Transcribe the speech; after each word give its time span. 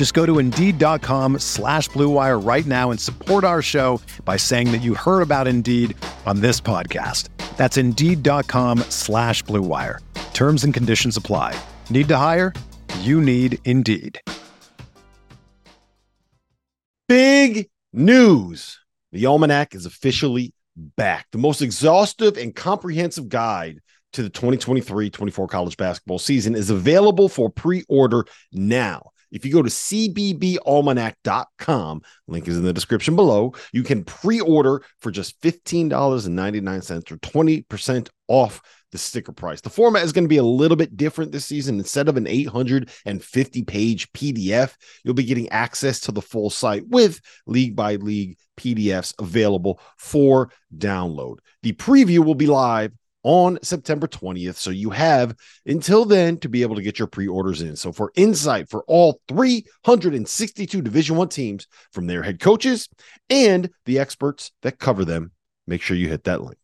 Just 0.00 0.14
go 0.14 0.24
to 0.24 0.38
Indeed.com 0.38 1.40
slash 1.40 1.90
BlueWire 1.90 2.42
right 2.42 2.64
now 2.64 2.90
and 2.90 2.98
support 2.98 3.44
our 3.44 3.60
show 3.60 4.00
by 4.24 4.38
saying 4.38 4.72
that 4.72 4.78
you 4.78 4.94
heard 4.94 5.20
about 5.20 5.46
Indeed 5.46 5.94
on 6.24 6.40
this 6.40 6.58
podcast. 6.58 7.28
That's 7.58 7.76
Indeed.com 7.76 8.78
slash 8.88 9.44
BlueWire. 9.44 9.98
Terms 10.32 10.64
and 10.64 10.72
conditions 10.72 11.18
apply. 11.18 11.54
Need 11.90 12.08
to 12.08 12.16
hire? 12.16 12.54
You 13.00 13.20
need 13.20 13.58
Indeed. 13.66 14.22
Big 17.06 17.68
news. 17.92 18.78
The 19.12 19.26
Almanac 19.26 19.74
is 19.74 19.84
officially 19.84 20.54
back. 20.96 21.26
The 21.30 21.36
most 21.36 21.60
exhaustive 21.60 22.38
and 22.38 22.56
comprehensive 22.56 23.28
guide 23.28 23.80
to 24.14 24.22
the 24.22 24.30
2023 24.30 25.10
24 25.10 25.46
college 25.46 25.76
basketball 25.76 26.18
season 26.18 26.54
is 26.54 26.70
available 26.70 27.28
for 27.28 27.50
pre 27.50 27.84
order 27.90 28.24
now. 28.50 29.10
If 29.30 29.44
you 29.44 29.52
go 29.52 29.62
to 29.62 29.70
cbbalmanac.com, 29.70 32.02
link 32.26 32.48
is 32.48 32.56
in 32.56 32.64
the 32.64 32.72
description 32.72 33.14
below, 33.16 33.52
you 33.72 33.82
can 33.82 34.04
pre 34.04 34.40
order 34.40 34.82
for 34.98 35.10
just 35.10 35.38
$15.99 35.42 37.12
or 37.12 37.16
20% 37.16 38.08
off 38.28 38.62
the 38.92 38.98
sticker 38.98 39.32
price. 39.32 39.60
The 39.60 39.70
format 39.70 40.04
is 40.04 40.12
going 40.12 40.24
to 40.24 40.28
be 40.28 40.38
a 40.38 40.42
little 40.42 40.76
bit 40.76 40.96
different 40.96 41.32
this 41.32 41.46
season. 41.46 41.78
Instead 41.78 42.08
of 42.08 42.16
an 42.16 42.26
850 42.26 43.62
page 43.62 44.12
PDF, 44.12 44.74
you'll 45.04 45.14
be 45.14 45.24
getting 45.24 45.48
access 45.50 46.00
to 46.00 46.12
the 46.12 46.22
full 46.22 46.50
site 46.50 46.86
with 46.88 47.20
league 47.46 47.76
by 47.76 47.96
league 47.96 48.36
PDFs 48.58 49.14
available 49.18 49.80
for 49.96 50.50
download. 50.76 51.36
The 51.62 51.72
preview 51.72 52.24
will 52.24 52.34
be 52.34 52.46
live 52.46 52.92
on 53.22 53.58
September 53.62 54.06
20th. 54.06 54.56
So 54.56 54.70
you 54.70 54.90
have 54.90 55.34
until 55.66 56.04
then 56.04 56.38
to 56.38 56.48
be 56.48 56.62
able 56.62 56.76
to 56.76 56.82
get 56.82 56.98
your 56.98 57.08
pre-orders 57.08 57.62
in. 57.62 57.76
So 57.76 57.92
for 57.92 58.12
insight 58.16 58.68
for 58.68 58.84
all 58.86 59.20
362 59.28 60.82
Division 60.82 61.16
1 61.16 61.28
teams 61.28 61.66
from 61.92 62.06
their 62.06 62.22
head 62.22 62.40
coaches 62.40 62.88
and 63.28 63.70
the 63.84 63.98
experts 63.98 64.52
that 64.62 64.78
cover 64.78 65.04
them, 65.04 65.32
make 65.66 65.82
sure 65.82 65.96
you 65.96 66.08
hit 66.08 66.24
that 66.24 66.40
link. 66.42 66.56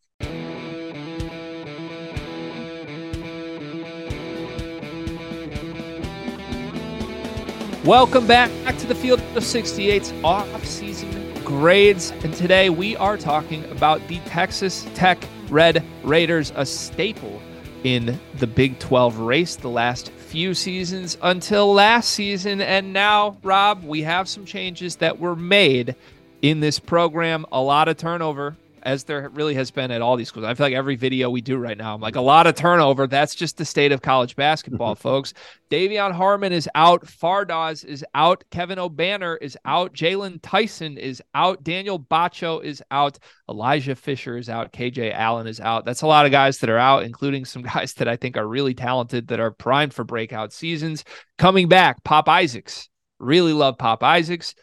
Welcome 7.85 8.27
back 8.27 8.49
to 8.79 8.85
the 8.85 8.95
Field 8.95 9.21
of 9.21 9.43
68's 9.43 10.11
off-season 10.21 11.33
grades. 11.45 12.11
And 12.11 12.33
today 12.33 12.69
we 12.69 12.97
are 12.97 13.15
talking 13.15 13.63
about 13.71 14.05
the 14.09 14.19
Texas 14.25 14.85
Tech 14.93 15.17
Red 15.49 15.83
Raiders, 16.03 16.51
a 16.55 16.65
staple 16.65 17.41
in 17.83 18.19
the 18.35 18.47
Big 18.47 18.79
12 18.79 19.19
race 19.19 19.55
the 19.55 19.69
last 19.69 20.09
few 20.11 20.53
seasons 20.53 21.17
until 21.21 21.73
last 21.73 22.11
season. 22.11 22.61
And 22.61 22.91
now, 22.93 23.37
Rob, 23.43 23.83
we 23.83 24.01
have 24.01 24.27
some 24.27 24.45
changes 24.45 24.97
that 24.97 25.19
were 25.19 25.35
made 25.35 25.95
in 26.41 26.59
this 26.59 26.79
program. 26.79 27.45
A 27.51 27.61
lot 27.61 27.87
of 27.87 27.97
turnover 27.97 28.55
as 28.83 29.03
there 29.03 29.29
really 29.29 29.53
has 29.55 29.71
been 29.71 29.91
at 29.91 30.01
all 30.01 30.15
these 30.15 30.27
schools. 30.29 30.45
I 30.45 30.53
feel 30.53 30.65
like 30.65 30.73
every 30.73 30.95
video 30.95 31.29
we 31.29 31.41
do 31.41 31.57
right 31.57 31.77
now, 31.77 31.93
I'm 31.93 32.01
like 32.01 32.15
a 32.15 32.21
lot 32.21 32.47
of 32.47 32.55
turnover. 32.55 33.07
That's 33.07 33.35
just 33.35 33.57
the 33.57 33.65
state 33.65 33.91
of 33.91 34.01
college 34.01 34.35
basketball, 34.35 34.95
folks. 34.95 35.33
De'Vion 35.69 36.11
Harmon 36.11 36.53
is 36.53 36.69
out. 36.75 37.05
Fardaws 37.05 37.83
is 37.83 38.05
out. 38.15 38.43
Kevin 38.51 38.77
Obanor 38.77 39.37
is 39.41 39.57
out. 39.65 39.93
Jaylon 39.93 40.39
Tyson 40.41 40.97
is 40.97 41.21
out. 41.35 41.63
Daniel 41.63 41.99
Batcho 41.99 42.63
is 42.63 42.81
out. 42.91 43.19
Elijah 43.49 43.95
Fisher 43.95 44.37
is 44.37 44.49
out. 44.49 44.71
KJ 44.71 45.13
Allen 45.13 45.47
is 45.47 45.59
out. 45.59 45.85
That's 45.85 46.01
a 46.01 46.07
lot 46.07 46.25
of 46.25 46.31
guys 46.31 46.59
that 46.59 46.69
are 46.69 46.77
out, 46.77 47.03
including 47.03 47.45
some 47.45 47.61
guys 47.73 47.93
that 47.95 48.07
I 48.07 48.15
think 48.15 48.37
are 48.37 48.47
really 48.47 48.73
talented 48.73 49.27
that 49.27 49.39
are 49.39 49.51
primed 49.51 49.93
for 49.93 50.03
breakout 50.03 50.53
seasons. 50.53 51.03
Coming 51.37 51.67
back, 51.67 52.03
Pop 52.03 52.29
Isaacs. 52.29 52.89
Really 53.19 53.53
love 53.53 53.77
Pop 53.77 54.03
Isaacs 54.03 54.53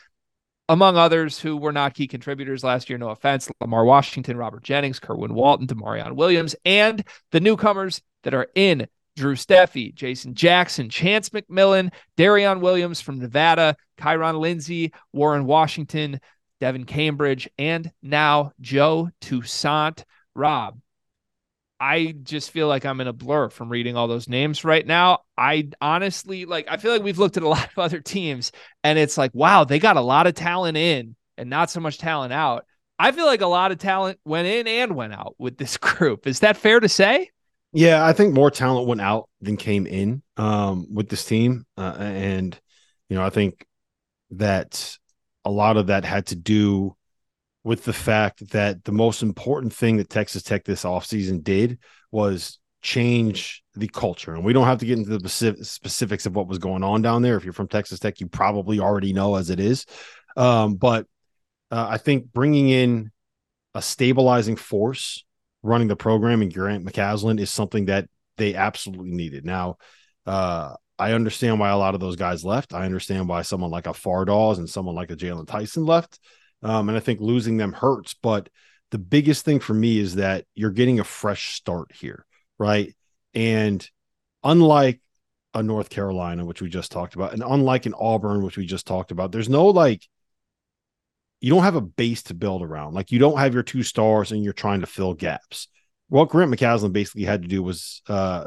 among 0.69 0.97
others 0.97 1.39
who 1.39 1.57
were 1.57 1.73
not 1.73 1.95
key 1.95 2.07
contributors 2.07 2.65
last 2.65 2.89
year. 2.89 2.99
No 2.99 3.11
offense, 3.11 3.51
Lamar 3.61 3.85
Washington, 3.85 4.37
Robert 4.37 4.63
Jennings, 4.63 4.99
Kerwin 4.99 5.35
Walton, 5.35 5.67
Demarion 5.67 6.13
Williams, 6.13 6.57
and 6.65 7.05
the 7.33 7.41
newcomers 7.41 8.01
that 8.23 8.35
are 8.35 8.49
in 8.55 8.87
Drew 9.17 9.35
Steffi, 9.35 9.95
Jason 9.95 10.35
Jackson, 10.35 10.89
Chance 10.89 11.31
McMillian, 11.31 11.93
Darrion 12.17 12.61
Williams 12.61 13.01
from 13.01 13.19
Nevada, 13.19 13.77
Kyron 13.99 14.41
Lindsey, 14.41 14.93
Warren 15.13 15.47
Washington, 15.47 16.21
Devan 16.61 16.87
Cambridge, 16.87 17.49
and 17.59 17.93
now 18.03 18.53
Joe 18.61 19.11
Toussaint. 19.21 20.05
Rob, 20.35 20.81
I 21.85 22.15
just 22.23 22.51
feel 22.51 22.67
like 22.67 22.87
I'm 22.87 23.03
in 23.03 23.09
a 23.09 23.13
blur 23.13 23.51
from 23.51 23.69
reading 23.69 23.95
all 23.95 24.09
those 24.09 24.27
names 24.27 24.65
right 24.65 24.87
now. 24.87 25.19
I 25.37 25.69
honestly 25.83 26.47
like 26.47 26.67
I 26.67 26.79
feel 26.79 26.91
like 26.91 27.03
we've 27.03 27.19
looked 27.19 27.37
at 27.37 27.43
a 27.43 27.49
lot 27.57 27.69
of 27.71 27.79
other 27.79 28.01
teams 28.01 28.53
and 28.83 28.99
it's 28.99 29.19
like, 29.19 29.33
wow, 29.35 29.65
they 29.65 29.79
got 29.79 29.99
a 29.99 30.01
lot 30.01 30.27
of 30.27 30.33
talent 30.33 30.79
in 30.79 31.15
and 31.37 31.51
not 31.51 31.71
so 31.71 31.81
much 31.81 31.99
talent 31.99 32.33
out. 32.33 32.65
I 32.99 33.13
feel 33.13 33.27
like 33.27 33.43
a 33.43 33.47
lot 33.47 33.71
of 33.71 33.77
talent 33.77 34.19
went 34.25 34.49
in 34.49 34.67
and 34.67 34.97
went 34.97 35.13
out 35.13 35.35
with 35.39 35.59
this 35.59 35.77
group. 35.79 36.27
Is 36.27 36.41
that 36.41 36.57
fair 36.57 36.81
to 36.81 36.89
say? 36.89 37.29
Yeah, 37.75 38.07
I 38.07 38.15
think 38.15 38.33
more 38.33 38.51
talent 38.51 38.89
went 38.89 39.03
out 39.03 39.29
than 39.43 39.59
came 39.59 39.87
in 39.87 40.23
um, 40.39 40.87
with 40.91 41.11
this 41.11 41.27
team. 41.27 41.67
Uh, 41.77 41.97
and, 41.99 42.59
you 43.11 43.17
know, 43.17 43.23
I 43.23 43.29
think 43.29 43.67
that 44.31 44.97
a 45.45 45.51
lot 45.51 45.77
of 45.77 45.89
that 45.89 46.07
had 46.07 46.27
to 46.27 46.37
do 46.37 46.97
with 47.65 47.85
the 47.85 47.93
fact 47.93 48.51
that 48.51 48.85
the 48.85 48.93
most 48.93 49.23
important 49.23 49.73
thing 49.73 49.97
that 49.97 50.11
Texas 50.11 50.43
Tech 50.43 50.65
this 50.65 50.85
offseason 50.85 51.43
did 51.43 51.79
was 52.13 52.59
change 52.83 53.65
the 53.75 53.89
culture. 53.89 54.35
And 54.35 54.45
we 54.45 54.53
don't 54.53 54.67
have 54.67 54.79
to 54.79 54.87
get 54.87 54.99
into 54.99 55.19
the 55.19 55.29
specifics 55.29 56.27
of 56.27 56.37
what 56.37 56.47
was 56.47 56.59
going 56.59 56.85
on 56.85 57.01
down 57.01 57.23
there. 57.23 57.37
If 57.37 57.45
you're 57.45 57.55
from 57.55 57.69
Texas 57.69 57.99
Tech, 57.99 58.21
you 58.21 58.29
probably 58.29 58.79
already 58.79 59.15
know 59.15 59.37
as 59.37 59.49
it 59.49 59.59
is. 59.59 59.87
Um, 60.37 60.75
but 60.75 61.07
uh, 61.71 61.87
I 61.89 61.97
think 61.97 62.31
bringing 62.33 62.69
in 62.69 63.11
a 63.75 63.81
stabilizing 63.81 64.57
force 64.57 65.25
running 65.63 65.89
the 65.89 65.97
program 65.97 66.43
and 66.43 66.53
Grant 66.53 66.85
McCasland 66.85 67.41
is 67.41 67.51
something 67.51 67.87
that 67.87 68.07
they 68.37 68.55
absolutely 68.55 69.13
needed. 69.13 69.47
Now, 69.47 69.79
uh, 70.27 70.75
I 70.99 71.13
understand 71.13 71.59
why 71.59 71.71
a 71.71 71.79
lot 71.79 71.95
of 71.95 72.01
those 72.01 72.17
guys 72.17 72.45
left. 72.45 72.75
I 72.75 72.85
understand 72.85 73.29
why 73.29 73.43
someone 73.43 73.71
like 73.71 73.87
a 73.87 73.91
Fardaws 73.91 74.59
and 74.59 74.69
someone 74.69 74.95
like 74.95 75.11
a 75.11 75.17
Jaylon 75.17 75.49
Tyson 75.49 75.87
left. 75.87 76.21
Um, 76.65 76.89
and 76.89 76.99
I 76.99 77.01
think 77.01 77.21
losing 77.21 77.59
them 77.59 77.73
hurts. 77.73 78.15
But 78.15 78.49
the 78.91 78.99
biggest 78.99 79.45
thing 79.45 79.61
for 79.61 79.75
me 79.75 79.99
is 79.99 80.17
that 80.17 80.47
you're 80.55 80.71
getting 80.71 80.99
a 80.99 81.05
fresh 81.05 81.55
start 81.55 81.93
here, 81.93 82.27
right? 82.59 82.95
And 83.35 83.89
unlike 84.43 85.01
a 85.53 85.63
North 85.63 85.91
Carolina, 85.91 86.45
which 86.45 86.63
we 86.63 86.69
just 86.69 86.91
talked 86.91 87.15
about, 87.15 87.33
and 87.33 87.45
unlike 87.47 87.87
an 87.87 87.95
Auburn, 87.99 88.43
which 88.43 88.57
we 88.57 88.67
just 88.67 88.87
talked 88.87 89.13
about, 89.13 89.31
there's 89.31 89.49
no 89.49 89.67
like, 89.67 90.09
you 91.41 91.51
don't 91.51 91.63
have 91.63 91.77
a 91.77 91.81
base 91.83 92.23
to 92.25 92.35
build 92.35 92.63
around. 92.63 92.95
Like, 92.95 93.13
you 93.13 93.19
don't 93.19 93.39
have 93.39 93.53
your 93.53 93.63
two 93.63 93.83
stars 93.83 94.33
and 94.33 94.43
you're 94.43 94.55
trying 94.55 94.81
to 94.81 94.87
fill 94.87 95.13
gaps. 95.13 95.69
What 96.09 96.31
Grant 96.31 96.51
McCasland 96.51 96.95
basically 96.95 97.25
had 97.25 97.43
to 97.43 97.49
do 97.49 97.63
was 97.63 98.01
uh, 98.09 98.47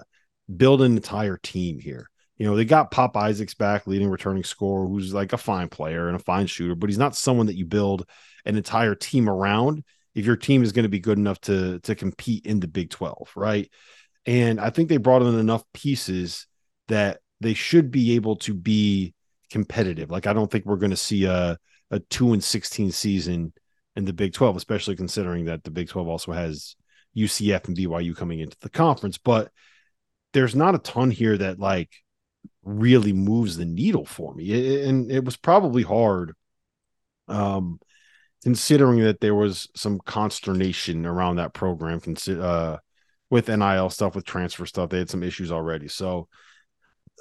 build 0.56 0.82
an 0.82 0.96
entire 0.96 1.38
team 1.38 1.80
here. 1.80 2.10
You 2.38 2.46
know, 2.46 2.56
they 2.56 2.66
got 2.66 2.92
Pop 2.92 3.18
Isaacs 3.18 3.56
back, 3.56 3.88
leading 3.88 4.10
returning 4.10 4.44
scorer, 4.44 4.88
who's 4.88 5.14
like 5.14 5.34
a 5.34 5.38
fine 5.38 5.70
player 5.70 6.08
and 6.08 6.16
a 6.16 6.20
fine 6.20 6.48
shooter, 6.48 6.76
but 6.76 6.90
he's 6.90 6.98
not 6.98 7.16
someone 7.16 7.48
that 7.48 7.56
you 7.56 7.66
build 7.66 8.08
an 8.46 8.56
entire 8.56 8.96
team 8.96 9.28
around 9.28 9.84
if 10.14 10.26
your 10.26 10.36
team 10.36 10.64
is 10.64 10.72
going 10.72 10.84
to 10.84 10.90
be 10.90 11.00
good 11.00 11.18
enough 11.18 11.40
to 11.42 11.80
to 11.82 11.96
compete 11.96 12.46
in 12.46 12.60
the 12.60 12.68
Big 12.68 12.90
12, 12.90 13.32
right? 13.36 13.70
And 14.26 14.60
I 14.60 14.70
think 14.70 14.90
they 14.90 14.98
brought 14.98 15.22
in 15.22 15.40
enough 15.40 15.64
pieces 15.74 16.48
that 16.88 17.20
they 17.40 17.54
should 17.54 17.92
be 17.92 18.16
able 18.16 18.36
to 18.38 18.54
be 18.54 19.14
competitive. 19.50 20.12
Like 20.12 20.28
I 20.28 20.34
don't 20.34 20.52
think 20.52 20.66
we're 20.66 20.78
going 20.78 20.92
to 20.92 20.98
see 20.98 21.26
a 21.26 21.58
a 21.90 22.00
2 22.00 22.34
and 22.34 22.44
16 22.44 22.92
season 22.92 23.54
in 23.96 24.06
the 24.06 24.14
Big 24.14 24.34
12, 24.34 24.58
especially 24.58 24.96
considering 24.96 25.46
that 25.46 25.64
the 25.64 25.72
Big 25.72 25.88
12 25.88 26.08
also 26.08 26.34
has 26.34 26.76
UCF 27.18 27.68
and 27.68 27.78
BYU 27.78 28.16
coming 28.16 28.40
into 28.40 28.58
the 28.62 28.70
conference, 28.70 29.18
but 29.18 29.52
there's 30.34 30.56
not 30.56 30.76
a 30.76 30.80
ton 30.80 31.10
here 31.10 31.38
that 31.38 31.60
like 31.60 31.90
really 32.68 33.14
moves 33.14 33.58
the 33.58 33.66
needle 33.66 34.06
for 34.06 34.34
me. 34.34 34.84
And 34.86 35.12
it 35.12 35.24
was 35.24 35.38
probably 35.38 35.84
hard 35.84 36.34
um 37.30 37.80
considering 38.44 39.00
that 39.00 39.20
there 39.20 39.36
was 39.36 39.70
some 39.76 40.00
consternation 40.00 41.06
around 41.06 41.38
that 41.38 41.54
program 41.54 42.00
uh 42.28 42.78
with 43.30 43.50
NIL 43.50 43.90
stuff 43.90 44.16
with 44.16 44.26
transfer 44.26 44.66
stuff. 44.66 44.90
They 44.90 45.00
had 45.00 45.10
some 45.10 45.24
issues 45.24 45.52
already. 45.52 45.88
So 45.88 46.28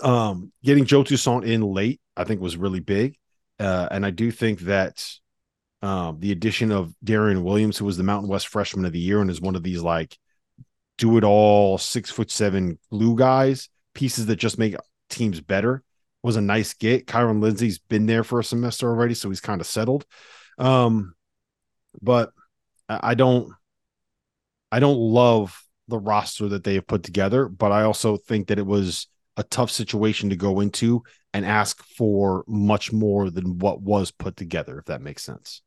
um 0.02 0.52
getting 0.64 0.84
Joe 0.84 1.04
Toussaint 1.04 1.44
in 1.44 1.62
late 1.62 2.00
I 2.16 2.24
think 2.24 2.40
was 2.40 2.56
really 2.56 2.80
big. 2.80 3.16
Uh 3.58 3.88
and 3.90 4.04
I 4.04 4.10
do 4.10 4.30
think 4.30 4.60
that 4.60 5.04
um, 5.82 6.18
the 6.18 6.32
addition 6.32 6.72
of 6.72 6.94
Darrion 7.04 7.42
Williams, 7.42 7.78
who 7.78 7.84
was 7.84 7.96
the 7.96 8.02
Mountain 8.02 8.30
West 8.30 8.48
Freshman 8.48 8.86
of 8.86 8.92
the 8.92 8.98
Year 8.98 9.20
and 9.20 9.30
is 9.30 9.40
one 9.40 9.54
of 9.54 9.62
these 9.62 9.82
like 9.82 10.16
do 10.98 11.18
it 11.18 11.24
all 11.24 11.78
six 11.78 12.10
foot 12.10 12.30
seven 12.30 12.78
glue 12.90 13.14
guys, 13.14 13.68
pieces 13.94 14.26
that 14.26 14.36
just 14.36 14.58
make 14.58 14.74
teams 15.08 15.40
better, 15.40 15.82
was 16.22 16.36
a 16.36 16.40
nice 16.40 16.74
get. 16.74 17.06
Kyron 17.06 17.40
Lindsey's 17.40 17.78
been 17.78 18.06
there 18.06 18.24
for 18.24 18.40
a 18.40 18.44
semester 18.44 18.88
already, 18.88 19.14
so 19.14 19.28
he's 19.28 19.40
kind 19.40 19.60
of 19.60 19.66
settled. 19.66 20.04
Um, 20.58 21.14
but 22.02 22.32
I 22.88 23.14
don't, 23.14 23.52
I 24.70 24.80
don't 24.80 24.98
love 24.98 25.62
the 25.88 25.98
roster 25.98 26.48
that 26.48 26.64
they 26.64 26.74
have 26.74 26.86
put 26.86 27.02
together, 27.02 27.48
but 27.48 27.72
I 27.72 27.82
also 27.82 28.16
think 28.16 28.48
that 28.48 28.58
it 28.58 28.66
was 28.66 29.08
a 29.36 29.42
tough 29.44 29.70
situation 29.70 30.30
to 30.30 30.36
go 30.36 30.60
into 30.60 31.02
and 31.32 31.44
ask 31.44 31.82
for 31.84 32.44
much 32.48 32.92
more 32.92 33.30
than 33.30 33.58
what 33.58 33.80
was 33.80 34.10
put 34.10 34.36
together, 34.36 34.78
if 34.78 34.86
that 34.86 35.02
makes 35.02 35.22
sense. 35.22 35.62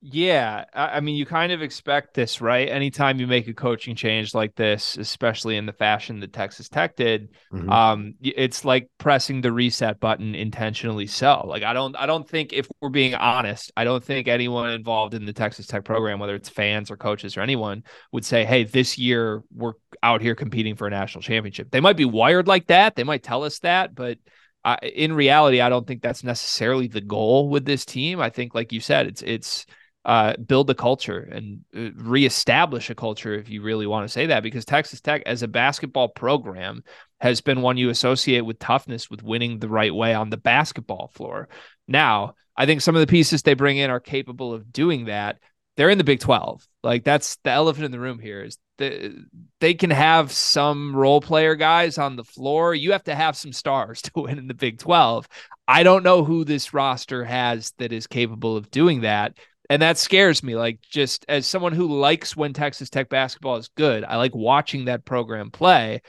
Yeah, 0.00 0.64
I 0.74 1.00
mean, 1.00 1.16
you 1.16 1.26
kind 1.26 1.50
of 1.50 1.60
expect 1.60 2.14
this, 2.14 2.40
right? 2.40 2.68
Anytime 2.68 3.18
you 3.18 3.26
make 3.26 3.48
a 3.48 3.52
coaching 3.52 3.96
change 3.96 4.32
like 4.32 4.54
this, 4.54 4.96
especially 4.96 5.56
in 5.56 5.66
the 5.66 5.72
fashion 5.72 6.20
that 6.20 6.32
Texas 6.32 6.68
Tech 6.68 6.94
did, 6.94 7.30
mm-hmm. 7.52 7.68
um, 7.68 8.14
it's 8.20 8.64
like 8.64 8.90
pressing 8.98 9.40
the 9.40 9.50
reset 9.50 9.98
button 9.98 10.36
intentionally. 10.36 11.08
So, 11.08 11.44
like, 11.48 11.64
I 11.64 11.72
don't, 11.72 11.96
I 11.96 12.06
don't 12.06 12.28
think, 12.28 12.52
if 12.52 12.68
we're 12.80 12.90
being 12.90 13.16
honest, 13.16 13.72
I 13.76 13.82
don't 13.82 14.02
think 14.02 14.28
anyone 14.28 14.70
involved 14.70 15.14
in 15.14 15.24
the 15.24 15.32
Texas 15.32 15.66
Tech 15.66 15.84
program, 15.84 16.20
whether 16.20 16.36
it's 16.36 16.48
fans 16.48 16.92
or 16.92 16.96
coaches 16.96 17.36
or 17.36 17.40
anyone, 17.40 17.82
would 18.12 18.24
say, 18.24 18.44
"Hey, 18.44 18.62
this 18.62 18.98
year 18.98 19.42
we're 19.52 19.72
out 20.00 20.22
here 20.22 20.36
competing 20.36 20.76
for 20.76 20.86
a 20.86 20.90
national 20.90 21.22
championship." 21.22 21.72
They 21.72 21.80
might 21.80 21.96
be 21.96 22.04
wired 22.04 22.46
like 22.46 22.68
that. 22.68 22.94
They 22.94 23.04
might 23.04 23.24
tell 23.24 23.42
us 23.42 23.58
that, 23.60 23.96
but 23.96 24.18
uh, 24.64 24.76
in 24.80 25.12
reality, 25.12 25.60
I 25.60 25.68
don't 25.68 25.88
think 25.88 26.02
that's 26.02 26.22
necessarily 26.22 26.86
the 26.86 27.00
goal 27.00 27.48
with 27.48 27.64
this 27.64 27.84
team. 27.84 28.20
I 28.20 28.30
think, 28.30 28.54
like 28.54 28.72
you 28.72 28.80
said, 28.80 29.08
it's 29.08 29.22
it's 29.22 29.66
uh, 30.08 30.34
build 30.38 30.70
a 30.70 30.74
culture 30.74 31.28
and 31.30 31.60
uh, 31.76 31.90
reestablish 32.02 32.88
a 32.88 32.94
culture, 32.94 33.34
if 33.34 33.50
you 33.50 33.60
really 33.60 33.86
want 33.86 34.08
to 34.08 34.12
say 34.12 34.24
that, 34.24 34.42
because 34.42 34.64
Texas 34.64 35.02
Tech, 35.02 35.22
as 35.26 35.42
a 35.42 35.48
basketball 35.48 36.08
program, 36.08 36.82
has 37.20 37.42
been 37.42 37.60
one 37.60 37.76
you 37.76 37.90
associate 37.90 38.40
with 38.40 38.58
toughness, 38.58 39.10
with 39.10 39.22
winning 39.22 39.58
the 39.58 39.68
right 39.68 39.94
way 39.94 40.14
on 40.14 40.30
the 40.30 40.38
basketball 40.38 41.08
floor. 41.08 41.50
Now, 41.86 42.36
I 42.56 42.64
think 42.64 42.80
some 42.80 42.96
of 42.96 43.00
the 43.00 43.06
pieces 43.06 43.42
they 43.42 43.52
bring 43.52 43.76
in 43.76 43.90
are 43.90 44.00
capable 44.00 44.54
of 44.54 44.72
doing 44.72 45.04
that. 45.04 45.40
They're 45.76 45.90
in 45.90 45.98
the 45.98 46.04
Big 46.04 46.20
12. 46.20 46.66
Like 46.82 47.04
that's 47.04 47.36
the 47.44 47.50
elephant 47.50 47.84
in 47.84 47.92
the 47.92 48.00
room 48.00 48.18
here 48.18 48.42
is 48.42 48.56
the, 48.78 49.14
they 49.60 49.74
can 49.74 49.90
have 49.90 50.32
some 50.32 50.96
role 50.96 51.20
player 51.20 51.54
guys 51.54 51.98
on 51.98 52.16
the 52.16 52.24
floor. 52.24 52.74
You 52.74 52.92
have 52.92 53.04
to 53.04 53.14
have 53.14 53.36
some 53.36 53.52
stars 53.52 54.00
to 54.02 54.12
win 54.14 54.38
in 54.38 54.48
the 54.48 54.54
Big 54.54 54.78
12. 54.78 55.28
I 55.68 55.82
don't 55.82 56.02
know 56.02 56.24
who 56.24 56.44
this 56.44 56.72
roster 56.72 57.26
has 57.26 57.72
that 57.76 57.92
is 57.92 58.06
capable 58.06 58.56
of 58.56 58.70
doing 58.70 59.02
that 59.02 59.36
and 59.70 59.82
that 59.82 59.98
scares 59.98 60.42
me 60.42 60.54
like 60.56 60.80
just 60.80 61.24
as 61.28 61.46
someone 61.46 61.72
who 61.72 61.98
likes 61.98 62.36
when 62.36 62.52
texas 62.52 62.90
tech 62.90 63.08
basketball 63.08 63.56
is 63.56 63.68
good 63.76 64.04
i 64.04 64.16
like 64.16 64.34
watching 64.34 64.86
that 64.86 65.04
program 65.04 65.50
play. 65.50 66.00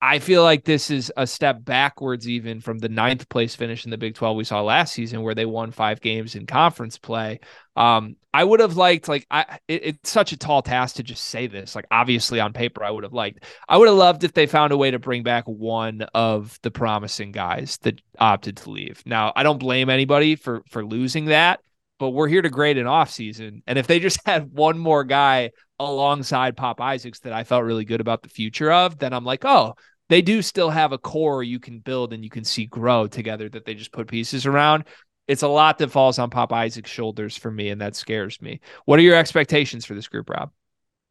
I 0.00 0.18
feel 0.18 0.42
like 0.42 0.64
this 0.64 0.90
is 0.90 1.10
a 1.16 1.26
step 1.26 1.64
backwards 1.64 2.28
even 2.28 2.60
from 2.60 2.78
the 2.78 2.88
ninth 2.88 3.28
place 3.30 3.54
finish 3.54 3.86
in 3.86 3.90
the 3.90 3.96
big 3.96 4.14
12 4.14 4.36
we 4.36 4.44
saw 4.44 4.60
last 4.60 4.92
season 4.92 5.22
where 5.22 5.34
they 5.34 5.46
won 5.46 5.72
five 5.72 6.02
games 6.02 6.34
in 6.34 6.46
conference 6.46 6.98
play. 6.98 7.40
Um, 7.76 8.16
i 8.32 8.44
would 8.44 8.60
have 8.60 8.76
liked 8.76 9.08
like 9.08 9.26
i 9.30 9.58
it, 9.66 9.82
it's 9.84 10.10
such 10.10 10.32
a 10.32 10.36
tall 10.36 10.60
task 10.60 10.96
to 10.96 11.02
just 11.02 11.24
say 11.24 11.46
this. 11.46 11.74
Like 11.74 11.86
obviously 11.90 12.40
on 12.40 12.52
paper 12.52 12.84
i 12.84 12.90
would 12.90 13.04
have 13.04 13.14
liked 13.14 13.44
i 13.68 13.76
would 13.76 13.88
have 13.88 13.96
loved 13.96 14.22
if 14.22 14.34
they 14.34 14.46
found 14.46 14.72
a 14.72 14.76
way 14.76 14.90
to 14.90 14.98
bring 14.98 15.22
back 15.22 15.44
one 15.46 16.02
of 16.14 16.58
the 16.62 16.70
promising 16.70 17.32
guys 17.32 17.78
that 17.82 18.00
opted 18.18 18.58
to 18.58 18.70
leave. 18.70 19.02
Now 19.06 19.32
i 19.34 19.42
don't 19.42 19.58
blame 19.58 19.88
anybody 19.88 20.36
for 20.36 20.62
for 20.68 20.84
losing 20.84 21.26
that 21.26 21.60
but 21.98 22.10
we're 22.10 22.28
here 22.28 22.42
to 22.42 22.50
grade 22.50 22.78
an 22.78 22.86
offseason. 22.86 23.62
And 23.66 23.78
if 23.78 23.86
they 23.86 23.98
just 23.98 24.20
had 24.26 24.52
one 24.52 24.78
more 24.78 25.04
guy 25.04 25.50
alongside 25.78 26.56
Pop 26.56 26.80
Isaacs 26.80 27.20
that 27.20 27.32
I 27.32 27.44
felt 27.44 27.64
really 27.64 27.84
good 27.84 28.00
about 28.00 28.22
the 28.22 28.28
future 28.28 28.72
of, 28.72 28.98
then 28.98 29.12
I'm 29.12 29.24
like, 29.24 29.44
oh, 29.44 29.74
they 30.08 30.22
do 30.22 30.42
still 30.42 30.70
have 30.70 30.92
a 30.92 30.98
core 30.98 31.42
you 31.42 31.58
can 31.58 31.80
build 31.80 32.12
and 32.12 32.22
you 32.22 32.30
can 32.30 32.44
see 32.44 32.66
grow 32.66 33.06
together 33.06 33.48
that 33.48 33.64
they 33.64 33.74
just 33.74 33.92
put 33.92 34.08
pieces 34.08 34.46
around. 34.46 34.84
It's 35.26 35.42
a 35.42 35.48
lot 35.48 35.78
that 35.78 35.90
falls 35.90 36.18
on 36.18 36.30
Pop 36.30 36.52
Isaac's 36.52 36.90
shoulders 36.90 37.36
for 37.36 37.50
me, 37.50 37.70
and 37.70 37.80
that 37.80 37.96
scares 37.96 38.40
me. 38.40 38.60
What 38.84 39.00
are 39.00 39.02
your 39.02 39.16
expectations 39.16 39.84
for 39.84 39.94
this 39.94 40.06
group, 40.06 40.30
Rob? 40.30 40.52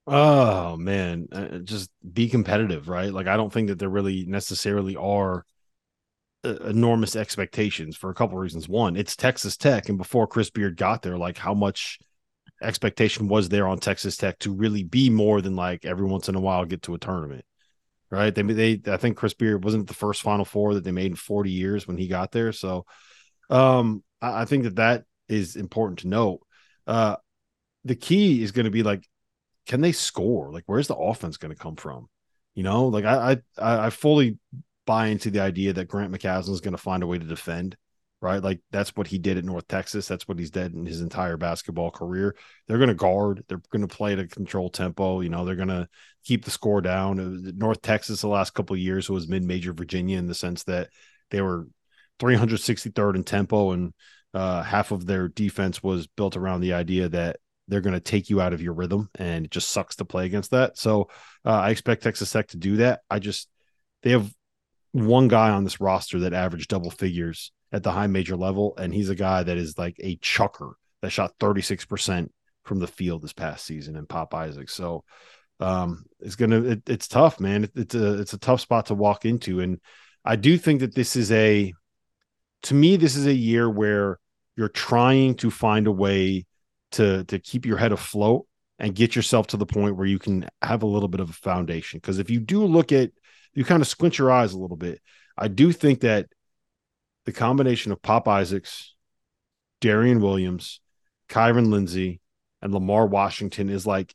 Oh 0.08 0.78
man, 0.78 1.28
uh, 1.32 1.58
just 1.58 1.90
be 2.14 2.30
competitive, 2.30 2.88
right? 2.88 3.12
Like 3.12 3.28
I 3.28 3.36
don't 3.36 3.52
think 3.52 3.68
that 3.68 3.80
there 3.80 3.90
really 3.90 4.26
necessarily 4.26 4.96
are 4.96 5.46
enormous 6.46 7.16
expectations 7.16 7.96
for 7.96 8.10
a 8.10 8.14
couple 8.14 8.38
of 8.38 8.42
reasons. 8.42 8.70
One, 8.70 8.96
it's 8.96 9.16
Texas 9.16 9.58
Tech, 9.58 9.90
and 9.90 9.98
before 9.98 10.28
Chris 10.28 10.50
Beard 10.50 10.78
got 10.78 11.02
there, 11.02 11.18
like 11.18 11.38
how 11.38 11.54
much 11.54 12.00
expectation 12.62 13.28
was 13.28 13.50
there 13.50 13.68
on 13.68 13.80
Texas 13.80 14.18
Tech 14.18 14.40
to 14.40 14.54
really 14.54 14.84
be 14.84 15.10
more 15.10 15.42
than 15.42 15.56
like 15.56 15.86
every 15.86 16.06
once 16.06 16.30
in 16.30 16.36
a 16.36 16.40
while 16.40 16.66
get 16.66 16.84
to 16.84 16.94
a 16.94 17.00
tournament, 17.00 17.46
right? 18.10 18.34
They 18.34 18.42
they 18.42 18.82
I 18.92 18.98
think 18.98 19.18
Chris 19.18 19.34
Beard 19.34 19.64
wasn't 19.64 19.88
the 19.88 19.94
first 19.94 20.22
Final 20.22 20.46
Four 20.46 20.76
that 20.76 20.84
they 20.84 20.92
made 20.92 21.12
in 21.12 21.16
forty 21.16 21.52
years 21.52 21.88
when 21.88 21.98
he 21.98 22.08
got 22.08 22.32
there, 22.32 22.52
so 22.52 22.86
um, 23.50 24.04
I, 24.22 24.42
I 24.42 24.46
think 24.46 24.64
that 24.64 24.78
that 24.78 25.04
is 25.28 25.56
important 25.56 26.00
to 26.00 26.08
note. 26.08 26.42
Uh, 26.88 27.16
the 27.84 27.96
key 27.96 28.42
is 28.42 28.52
going 28.52 28.66
to 28.66 28.72
be 28.72 28.84
like, 28.84 29.08
can 29.68 29.82
they 29.82 29.92
score? 29.92 30.52
Like, 30.52 30.64
where's 30.66 30.88
the 30.88 30.96
offense 30.96 31.38
going 31.38 31.54
to 31.54 31.60
come 31.60 31.76
from? 31.76 32.08
You 32.54 32.64
know, 32.64 32.88
like 32.88 33.04
I 33.06 33.38
I 33.58 33.88
I 33.88 33.90
fully 33.90 34.38
buy 34.86 35.08
into 35.08 35.32
the 35.32 35.42
idea 35.42 35.74
that 35.74 35.88
Grant 35.88 36.12
McCasland 36.12 36.54
is 36.54 36.62
going 36.62 36.74
to 36.74 36.78
find 36.82 37.04
a 37.04 37.08
way 37.08 37.18
to 37.18 37.26
defend, 37.26 37.76
right? 38.22 38.42
Like 38.42 38.62
that's 38.72 38.96
what 38.96 39.08
he 39.08 39.18
did 39.18 39.38
at 39.38 39.46
North 39.46 39.68
Texas. 39.68 40.08
That's 40.08 40.28
what 40.28 40.40
he's 40.40 40.52
did 40.52 40.74
in 40.74 40.86
his 40.86 41.02
entire 41.02 41.38
basketball 41.38 41.92
career. 41.92 42.36
They're 42.68 42.78
going 42.78 42.90
to 42.90 42.96
guard. 42.96 43.44
They're 43.48 43.62
going 43.72 43.88
to 43.88 43.96
play 43.96 44.14
at 44.14 44.20
a 44.20 44.28
control 44.28 44.70
tempo. 44.70 45.22
You 45.22 45.30
know, 45.30 45.46
they're 45.46 45.56
going 45.56 45.68
to 45.70 45.88
keep 46.24 46.46
the 46.46 46.52
score 46.52 46.82
down. 46.82 47.54
North 47.58 47.82
Texas 47.82 48.22
the 48.22 48.28
last 48.28 48.54
couple 48.54 48.76
years 48.78 49.10
was 49.10 49.28
mid-major 49.28 49.74
Virginia 49.74 50.18
in 50.18 50.28
the 50.28 50.36
sense 50.36 50.64
that 50.64 50.90
they 51.32 51.42
were 51.42 51.68
363rd 52.20 53.16
in 53.16 53.24
tempo 53.24 53.72
and 53.72 53.94
uh, 54.34 54.62
half 54.64 54.92
of 54.92 55.06
their 55.06 55.28
defense 55.28 55.82
was 55.82 56.08
built 56.08 56.36
around 56.36 56.62
the 56.62 56.74
idea 56.74 57.08
that 57.10 57.38
they're 57.68 57.82
going 57.82 57.94
to 57.94 58.00
take 58.00 58.30
you 58.30 58.42
out 58.42 58.54
of 58.54 58.62
your 58.62 58.74
rhythm 58.74 59.10
and 59.16 59.46
it 59.46 59.52
just 59.52 59.70
sucks 59.70 59.96
to 59.96 60.06
play 60.06 60.26
against 60.26 60.52
that. 60.52 60.78
So 60.78 61.10
uh, 61.46 61.52
I 61.52 61.70
expect 61.70 62.04
Texas 62.04 62.32
Tech 62.32 62.50
to 62.50 62.58
do 62.58 62.78
that. 62.78 63.02
I 63.10 63.20
just 63.20 63.50
they 64.04 64.12
have 64.12 64.32
one 64.96 65.28
guy 65.28 65.50
on 65.50 65.66
this 65.66 65.82
roster 65.82 66.22
that 66.22 66.34
averaged 66.34 66.70
double 66.70 66.90
figures 66.90 67.52
at 67.74 67.84
the 67.84 67.92
high 67.92 68.08
major 68.08 68.38
level, 68.38 68.74
and 68.78 68.94
he's 68.94 69.10
a 69.10 69.16
guy 69.16 69.44
that 69.44 69.58
is 69.58 69.78
like 69.78 69.98
a 70.00 70.16
chucker 70.22 70.78
that 71.02 71.10
shot 71.10 71.34
36% 71.38 72.30
from 72.64 72.80
the 72.80 72.88
field 72.88 73.22
this 73.22 73.34
past 73.34 73.66
season 73.66 73.98
in 73.98 74.06
Pop 74.06 74.34
Isaac. 74.34 74.70
So 74.70 75.04
um, 75.60 76.06
it's 76.22 76.36
gonna 76.36 76.62
it, 76.62 76.90
it's 76.90 77.10
tough, 77.10 77.42
man. 77.42 77.66
It, 77.66 77.72
it's 77.76 77.96
a 77.96 78.22
it's 78.22 78.32
a 78.32 78.38
tough 78.38 78.62
spot 78.62 78.86
to 78.86 78.96
walk 78.96 79.26
into, 79.26 79.60
and 79.60 79.82
I 80.24 80.38
do 80.38 80.58
think 80.58 80.80
that 80.80 80.96
this 80.96 81.18
is 81.18 81.30
a 81.34 81.74
to 82.64 82.74
me 82.74 82.96
this 82.96 83.18
is 83.18 83.26
a 83.26 83.34
year 83.34 83.70
where 83.70 84.18
you're 84.56 84.70
trying 84.70 85.36
to 85.36 85.52
find 85.52 85.88
a 85.88 85.92
way 85.92 86.46
to 86.94 87.26
to 87.26 87.38
keep 87.38 87.66
your 87.66 87.78
head 87.78 87.92
afloat 87.92 88.48
and 88.80 88.96
get 88.96 89.14
yourself 89.14 89.48
to 89.48 89.58
the 89.58 89.66
point 89.66 89.98
where 89.98 90.08
you 90.08 90.20
can 90.20 90.48
have 90.62 90.84
a 90.84 90.88
little 90.88 91.10
bit 91.10 91.20
of 91.20 91.30
a 91.30 91.34
foundation. 91.34 92.00
Because 92.00 92.20
if 92.20 92.30
you 92.30 92.40
do 92.40 92.64
look 92.66 92.94
at 92.94 93.12
you 93.56 93.64
kind 93.64 93.82
of 93.82 93.88
squint 93.88 94.20
your 94.20 94.32
eyes 94.32 94.54
a 94.54 94.60
little 94.60 94.78
bit. 94.78 95.02
I 95.38 95.48
do 95.48 95.72
think 95.72 96.02
that 96.02 96.28
the 97.26 97.32
combination 97.32 97.92
of 97.92 98.02
Pop 98.02 98.28
Isaacs, 98.28 98.94
Darrion 99.82 100.22
Williams, 100.22 100.80
Kyron 101.30 101.72
Lindsey, 101.72 102.22
and 102.62 102.74
Lamar 102.74 103.08
Washington 103.08 103.70
is 103.70 103.88
like 103.88 104.14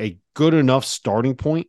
a 0.00 0.18
good 0.34 0.54
enough 0.54 0.84
starting 0.84 1.34
point 1.34 1.68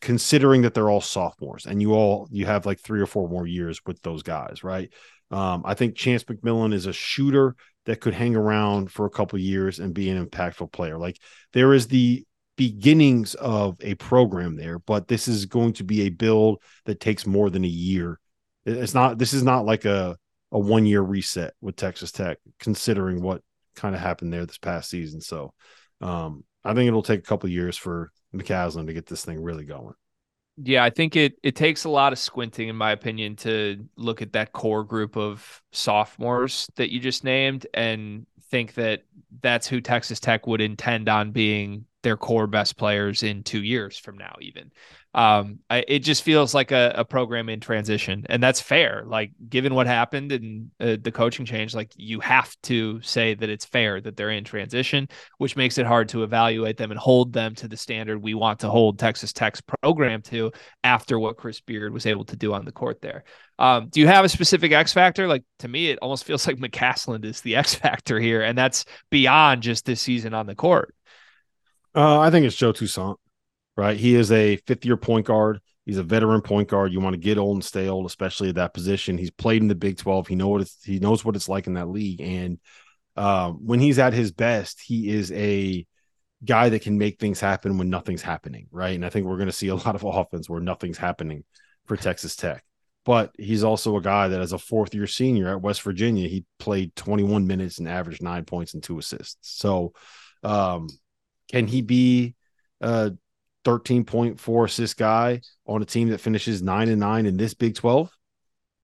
considering 0.00 0.62
that 0.62 0.74
they're 0.74 0.90
all 0.90 1.00
sophomores 1.00 1.66
and 1.66 1.80
you 1.80 1.94
all 1.94 2.28
you 2.30 2.46
have 2.46 2.66
like 2.66 2.78
three 2.78 3.00
or 3.00 3.06
four 3.06 3.28
more 3.28 3.46
years 3.46 3.80
with 3.86 4.00
those 4.02 4.22
guys 4.22 4.62
right 4.62 4.92
um, 5.30 5.62
i 5.64 5.74
think 5.74 5.96
chance 5.96 6.22
mcmillian 6.24 6.72
is 6.72 6.86
a 6.86 6.92
shooter 6.92 7.56
that 7.86 8.00
could 8.00 8.14
hang 8.14 8.36
around 8.36 8.92
for 8.92 9.06
a 9.06 9.10
couple 9.10 9.38
years 9.38 9.80
and 9.80 9.94
be 9.94 10.10
an 10.10 10.24
impactful 10.24 10.70
player 10.70 10.98
like 10.98 11.18
there 11.54 11.72
is 11.72 11.88
the 11.88 12.24
beginnings 12.60 13.34
of 13.36 13.78
a 13.80 13.94
program 13.94 14.54
there, 14.54 14.78
but 14.78 15.08
this 15.08 15.28
is 15.28 15.46
going 15.46 15.72
to 15.72 15.82
be 15.82 16.02
a 16.02 16.10
build 16.10 16.62
that 16.84 17.00
takes 17.00 17.26
more 17.26 17.48
than 17.48 17.64
a 17.64 17.68
year. 17.68 18.20
It's 18.66 18.92
not 18.92 19.16
this 19.16 19.32
is 19.32 19.42
not 19.42 19.64
like 19.64 19.86
a 19.86 20.18
a 20.52 20.58
one 20.58 20.84
year 20.84 21.00
reset 21.00 21.54
with 21.62 21.76
Texas 21.76 22.12
Tech, 22.12 22.36
considering 22.58 23.22
what 23.22 23.40
kind 23.76 23.94
of 23.94 24.02
happened 24.02 24.30
there 24.30 24.44
this 24.44 24.58
past 24.58 24.90
season. 24.90 25.22
So 25.22 25.54
um 26.02 26.44
I 26.62 26.74
think 26.74 26.86
it'll 26.86 27.02
take 27.02 27.20
a 27.20 27.22
couple 27.22 27.48
years 27.48 27.78
for 27.78 28.12
McCasland 28.36 28.88
to 28.88 28.92
get 28.92 29.06
this 29.06 29.24
thing 29.24 29.42
really 29.42 29.64
going. 29.64 29.94
Yeah, 30.62 30.84
I 30.84 30.90
think 30.90 31.16
it 31.16 31.38
it 31.42 31.56
takes 31.56 31.84
a 31.84 31.88
lot 31.88 32.12
of 32.12 32.18
squinting, 32.18 32.68
in 32.68 32.76
my 32.76 32.92
opinion, 32.92 33.36
to 33.36 33.88
look 33.96 34.20
at 34.20 34.34
that 34.34 34.52
core 34.52 34.84
group 34.84 35.16
of 35.16 35.62
sophomores 35.72 36.68
that 36.76 36.92
you 36.92 37.00
just 37.00 37.24
named 37.24 37.66
and 37.72 38.26
think 38.50 38.74
that 38.74 39.04
that's 39.40 39.66
who 39.66 39.80
Texas 39.80 40.20
Tech 40.20 40.46
would 40.46 40.60
intend 40.60 41.08
on 41.08 41.30
being 41.30 41.86
their 42.02 42.16
core 42.16 42.46
best 42.46 42.76
players 42.76 43.22
in 43.22 43.42
two 43.42 43.62
years 43.62 43.98
from 43.98 44.16
now, 44.16 44.34
even 44.40 44.70
um, 45.12 45.58
I, 45.68 45.84
it 45.88 46.00
just 46.00 46.22
feels 46.22 46.54
like 46.54 46.70
a, 46.70 46.92
a, 46.96 47.04
program 47.04 47.48
in 47.48 47.58
transition, 47.58 48.24
and 48.28 48.40
that's 48.40 48.60
fair. 48.60 49.02
Like, 49.04 49.32
given 49.48 49.74
what 49.74 49.88
happened 49.88 50.30
and 50.30 50.70
uh, 50.78 50.98
the 51.02 51.10
coaching 51.10 51.44
change, 51.44 51.74
like 51.74 51.90
you 51.96 52.20
have 52.20 52.54
to 52.64 53.02
say 53.02 53.34
that 53.34 53.48
it's 53.48 53.64
fair 53.64 54.00
that 54.00 54.16
they're 54.16 54.30
in 54.30 54.44
transition, 54.44 55.08
which 55.38 55.56
makes 55.56 55.78
it 55.78 55.86
hard 55.86 56.10
to 56.10 56.22
evaluate 56.22 56.76
them 56.76 56.92
and 56.92 57.00
hold 57.00 57.32
them 57.32 57.56
to 57.56 57.66
the 57.66 57.76
standard 57.76 58.22
we 58.22 58.34
want 58.34 58.60
to 58.60 58.70
hold 58.70 59.00
Texas 59.00 59.32
Tech's 59.32 59.60
program 59.82 60.22
to 60.22 60.52
after 60.84 61.18
what 61.18 61.36
Chris 61.36 61.60
Beard 61.60 61.92
was 61.92 62.06
able 62.06 62.24
to 62.26 62.36
do 62.36 62.54
on 62.54 62.64
the 62.64 62.72
court 62.72 63.00
there. 63.00 63.24
Um, 63.58 63.88
do 63.88 63.98
you 63.98 64.06
have 64.06 64.24
a 64.24 64.28
specific 64.28 64.70
X 64.70 64.92
factor? 64.92 65.26
Like 65.26 65.42
to 65.58 65.66
me, 65.66 65.90
it 65.90 65.98
almost 66.00 66.22
feels 66.22 66.46
like 66.46 66.56
McCasland 66.58 67.24
is 67.24 67.40
the 67.40 67.56
X 67.56 67.74
factor 67.74 68.20
here, 68.20 68.42
and 68.42 68.56
that's 68.56 68.84
beyond 69.10 69.62
just 69.62 69.84
this 69.86 70.00
season 70.00 70.34
on 70.34 70.46
the 70.46 70.54
court. 70.54 70.94
Uh, 71.94 72.20
I 72.20 72.30
think 72.30 72.46
it's 72.46 72.56
Joe 72.56 72.72
Toussaint 72.72 73.16
right? 73.80 73.96
He 73.96 74.14
is 74.14 74.30
a 74.30 74.56
fifth 74.56 74.84
year 74.84 74.96
point 74.98 75.26
guard. 75.26 75.60
He's 75.86 75.96
a 75.96 76.02
veteran 76.02 76.42
point 76.42 76.68
guard. 76.68 76.92
You 76.92 77.00
want 77.00 77.14
to 77.14 77.20
get 77.20 77.38
old 77.38 77.56
and 77.56 77.64
stay 77.64 77.88
old, 77.88 78.06
especially 78.06 78.50
at 78.50 78.56
that 78.56 78.74
position. 78.74 79.16
He's 79.16 79.30
played 79.30 79.62
in 79.62 79.68
the 79.68 79.74
Big 79.74 79.96
12. 79.96 80.28
He 80.28 80.34
know 80.34 80.48
what 80.48 80.60
it's, 80.60 80.84
he 80.84 80.98
knows 80.98 81.24
what 81.24 81.34
it's 81.34 81.48
like 81.48 81.66
in 81.66 81.74
that 81.74 81.88
league. 81.88 82.20
And 82.20 82.58
uh, 83.16 83.52
when 83.52 83.80
he's 83.80 83.98
at 83.98 84.12
his 84.12 84.32
best, 84.32 84.80
he 84.80 85.08
is 85.08 85.32
a 85.32 85.86
guy 86.44 86.68
that 86.68 86.82
can 86.82 86.98
make 86.98 87.18
things 87.18 87.40
happen 87.40 87.78
when 87.78 87.88
nothing's 87.88 88.22
happening, 88.22 88.66
right? 88.70 88.94
And 88.94 89.04
I 89.04 89.08
think 89.08 89.26
we're 89.26 89.36
going 89.36 89.46
to 89.46 89.52
see 89.52 89.68
a 89.68 89.74
lot 89.86 89.94
of 89.94 90.04
offense 90.04 90.48
where 90.48 90.60
nothing's 90.60 90.98
happening 90.98 91.44
for 91.86 91.96
Texas 91.96 92.36
Tech. 92.36 92.62
But 93.06 93.32
he's 93.38 93.64
also 93.64 93.96
a 93.96 94.02
guy 94.02 94.28
that, 94.28 94.42
as 94.42 94.52
a 94.52 94.58
fourth 94.58 94.94
year 94.94 95.06
senior 95.06 95.48
at 95.48 95.62
West 95.62 95.80
Virginia, 95.80 96.28
he 96.28 96.44
played 96.58 96.94
21 96.96 97.46
minutes 97.46 97.78
and 97.78 97.88
averaged 97.88 98.22
nine 98.22 98.44
points 98.44 98.74
and 98.74 98.82
two 98.82 98.98
assists. 98.98 99.38
So, 99.40 99.94
um, 100.42 100.86
can 101.50 101.66
he 101.66 101.82
be 101.82 102.34
a 102.80 103.12
13.4 103.64 104.64
assist 104.64 104.96
guy 104.96 105.40
on 105.66 105.82
a 105.82 105.84
team 105.84 106.08
that 106.10 106.20
finishes 106.20 106.62
9 106.62 106.88
and 106.88 107.00
9 107.00 107.26
in 107.26 107.36
this 107.36 107.54
Big 107.54 107.74
12? 107.74 108.10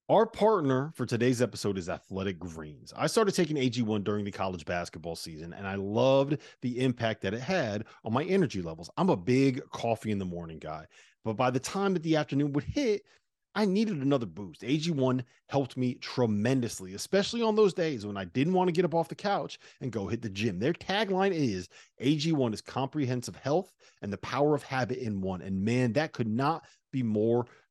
Our 0.08 0.26
partner 0.26 0.92
for 0.94 1.04
today's 1.04 1.42
episode 1.42 1.78
is 1.78 1.88
Athletic 1.88 2.38
Greens. 2.38 2.92
I 2.96 3.06
started 3.06 3.34
taking 3.34 3.56
AG1 3.56 4.04
during 4.04 4.24
the 4.24 4.30
college 4.30 4.64
basketball 4.64 5.16
season, 5.16 5.52
and 5.52 5.66
I 5.66 5.74
loved 5.76 6.38
the 6.62 6.80
impact 6.80 7.22
that 7.22 7.34
it 7.34 7.40
had 7.40 7.84
on 8.04 8.12
my 8.12 8.24
energy 8.24 8.62
levels. 8.62 8.90
I'm 8.96 9.10
a 9.10 9.16
big 9.16 9.62
coffee 9.70 10.12
in 10.12 10.18
the 10.18 10.24
morning 10.24 10.58
guy, 10.58 10.86
but 11.24 11.34
by 11.34 11.50
the 11.50 11.58
time 11.58 11.92
that 11.94 12.02
the 12.04 12.16
afternoon 12.16 12.52
would 12.52 12.64
hit, 12.64 13.02
I 13.56 13.64
needed 13.64 14.02
another 14.02 14.26
boost. 14.26 14.60
AG1 14.60 15.24
helped 15.48 15.78
me 15.78 15.94
tremendously, 15.94 16.92
especially 16.92 17.40
on 17.40 17.56
those 17.56 17.72
days 17.72 18.04
when 18.04 18.18
I 18.18 18.26
didn't 18.26 18.52
want 18.52 18.68
to 18.68 18.72
get 18.72 18.84
up 18.84 18.94
off 18.94 19.08
the 19.08 19.14
couch 19.14 19.58
and 19.80 19.90
go 19.90 20.06
hit 20.06 20.20
the 20.20 20.28
gym. 20.28 20.58
Their 20.58 20.74
tagline 20.74 21.32
is 21.32 21.70
AG1 22.02 22.52
is 22.52 22.60
comprehensive 22.60 23.36
health 23.36 23.72
and 24.02 24.12
the 24.12 24.18
power 24.18 24.54
of 24.54 24.62
habit 24.62 24.98
in 24.98 25.22
one. 25.22 25.40
And 25.40 25.64
man, 25.64 25.94
that 25.94 26.12
could 26.12 26.28
not 26.28 26.66
be 26.92 27.02
more 27.02 27.46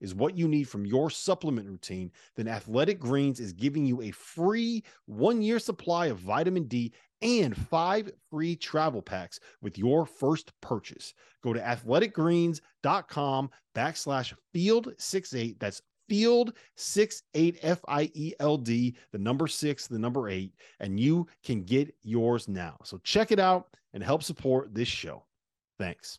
is 0.00 0.14
what 0.14 0.36
you 0.36 0.48
need 0.48 0.68
from 0.68 0.86
your 0.86 1.10
supplement 1.10 1.68
routine, 1.68 2.10
then 2.36 2.48
Athletic 2.48 2.98
Greens 2.98 3.40
is 3.40 3.52
giving 3.52 3.84
you 3.84 4.02
a 4.02 4.10
free 4.10 4.82
one 5.06 5.42
year 5.42 5.58
supply 5.58 6.06
of 6.06 6.18
vitamin 6.18 6.64
D 6.64 6.92
and 7.22 7.56
five 7.56 8.10
free 8.30 8.56
travel 8.56 9.02
packs 9.02 9.40
with 9.60 9.76
your 9.76 10.06
first 10.06 10.52
purchase. 10.60 11.14
Go 11.42 11.52
to 11.52 11.60
athleticgreens.com 11.60 13.50
backslash 13.74 14.34
field 14.52 14.94
68. 14.98 15.60
That's 15.60 15.82
field 16.08 16.54
six 16.76 17.22
eight 17.34 17.58
F 17.62 17.80
I 17.86 18.10
E 18.14 18.32
L 18.40 18.58
D, 18.58 18.96
the 19.12 19.18
number 19.18 19.46
six, 19.46 19.86
the 19.86 19.98
number 19.98 20.28
eight, 20.28 20.52
and 20.80 20.98
you 20.98 21.26
can 21.44 21.62
get 21.62 21.94
yours 22.02 22.48
now. 22.48 22.76
So 22.84 22.98
check 23.04 23.30
it 23.30 23.38
out 23.38 23.68
and 23.94 24.02
help 24.02 24.22
support 24.22 24.74
this 24.74 24.88
show. 24.88 25.24
Thanks. 25.78 26.18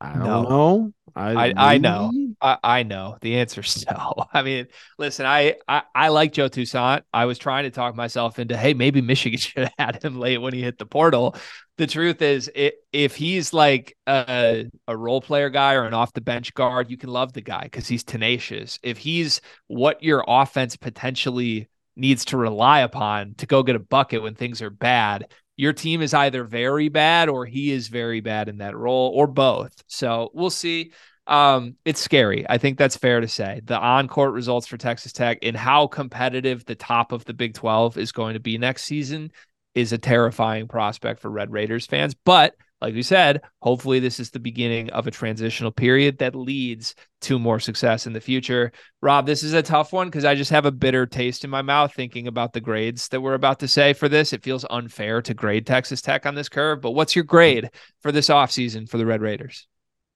I 0.00 0.12
don't 0.12 0.24
no. 0.24 0.42
know. 0.42 0.92
I, 1.16 1.30
I, 1.30 1.52
I 1.56 1.78
know. 1.78 2.12
I, 2.40 2.58
I, 2.64 2.82
know. 2.82 3.16
The 3.20 3.36
answer's 3.36 3.84
no. 3.90 4.14
I 4.32 4.42
mean, 4.42 4.66
listen, 4.98 5.26
I, 5.26 5.56
I, 5.68 5.82
I 5.94 6.08
like 6.08 6.32
Joe 6.32 6.48
Toussaint. 6.48 7.04
I 7.12 7.26
was 7.26 7.38
trying 7.38 7.64
to 7.64 7.70
talk 7.70 7.94
myself 7.94 8.38
into, 8.38 8.56
hey, 8.56 8.74
maybe 8.74 9.00
Michigan 9.00 9.38
should 9.40 9.64
have 9.64 9.72
had 9.78 10.04
him 10.04 10.18
late 10.18 10.38
when 10.38 10.52
he 10.52 10.62
hit 10.62 10.78
the 10.78 10.86
portal. 10.86 11.36
The 11.78 11.86
truth 11.86 12.22
is, 12.22 12.50
it, 12.54 12.74
if 12.92 13.16
he's 13.16 13.52
like 13.52 13.96
a, 14.06 14.66
a 14.88 14.96
role 14.96 15.20
player 15.20 15.50
guy 15.50 15.74
or 15.74 15.84
an 15.84 15.94
off 15.94 16.12
the 16.12 16.20
bench 16.20 16.54
guard, 16.54 16.90
you 16.90 16.96
can 16.96 17.10
love 17.10 17.32
the 17.32 17.40
guy 17.40 17.62
because 17.64 17.86
he's 17.86 18.04
tenacious. 18.04 18.78
If 18.82 18.98
he's 18.98 19.40
what 19.68 20.02
your 20.02 20.24
offense 20.26 20.76
potentially 20.76 21.68
needs 21.96 22.24
to 22.26 22.36
rely 22.36 22.80
upon 22.80 23.34
to 23.34 23.46
go 23.46 23.62
get 23.62 23.76
a 23.76 23.80
bucket 23.80 24.22
when 24.22 24.34
things 24.34 24.60
are 24.62 24.70
bad, 24.70 25.26
your 25.56 25.72
team 25.72 26.02
is 26.02 26.14
either 26.14 26.44
very 26.44 26.88
bad 26.88 27.28
or 27.28 27.46
he 27.46 27.70
is 27.70 27.88
very 27.88 28.20
bad 28.20 28.48
in 28.48 28.58
that 28.58 28.76
role 28.76 29.12
or 29.14 29.26
both. 29.26 29.72
So 29.86 30.30
we'll 30.34 30.50
see. 30.50 30.92
Um, 31.26 31.76
it's 31.84 32.00
scary. 32.00 32.44
I 32.48 32.58
think 32.58 32.76
that's 32.76 32.96
fair 32.96 33.20
to 33.20 33.28
say. 33.28 33.60
The 33.64 33.78
on 33.78 34.08
court 34.08 34.32
results 34.32 34.66
for 34.66 34.76
Texas 34.76 35.12
Tech 35.12 35.38
and 35.42 35.56
how 35.56 35.86
competitive 35.86 36.64
the 36.64 36.74
top 36.74 37.12
of 37.12 37.24
the 37.24 37.34
Big 37.34 37.54
12 37.54 37.96
is 37.96 38.12
going 38.12 38.34
to 38.34 38.40
be 38.40 38.58
next 38.58 38.84
season 38.84 39.32
is 39.74 39.92
a 39.92 39.98
terrifying 39.98 40.68
prospect 40.68 41.20
for 41.20 41.30
Red 41.30 41.50
Raiders 41.50 41.86
fans. 41.86 42.14
But 42.14 42.54
like 42.84 42.94
we 42.94 43.02
said, 43.02 43.40
hopefully 43.62 43.98
this 43.98 44.20
is 44.20 44.30
the 44.30 44.38
beginning 44.38 44.90
of 44.90 45.06
a 45.06 45.10
transitional 45.10 45.72
period 45.72 46.18
that 46.18 46.34
leads 46.34 46.94
to 47.22 47.38
more 47.38 47.58
success 47.58 48.06
in 48.06 48.12
the 48.12 48.20
future. 48.20 48.72
Rob, 49.00 49.24
this 49.24 49.42
is 49.42 49.54
a 49.54 49.62
tough 49.62 49.90
one 49.90 50.08
because 50.08 50.26
I 50.26 50.34
just 50.34 50.50
have 50.50 50.66
a 50.66 50.70
bitter 50.70 51.06
taste 51.06 51.44
in 51.44 51.50
my 51.50 51.62
mouth 51.62 51.94
thinking 51.94 52.26
about 52.26 52.52
the 52.52 52.60
grades 52.60 53.08
that 53.08 53.22
we're 53.22 53.32
about 53.32 53.60
to 53.60 53.68
say 53.68 53.94
for 53.94 54.06
this. 54.06 54.34
It 54.34 54.42
feels 54.42 54.66
unfair 54.68 55.22
to 55.22 55.32
grade 55.32 55.66
Texas 55.66 56.02
Tech 56.02 56.26
on 56.26 56.34
this 56.34 56.50
curve, 56.50 56.82
but 56.82 56.90
what's 56.90 57.16
your 57.16 57.24
grade 57.24 57.70
for 58.02 58.12
this 58.12 58.28
offseason 58.28 58.86
for 58.86 58.98
the 58.98 59.06
Red 59.06 59.22
Raiders? 59.22 59.66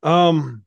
Um 0.03 0.65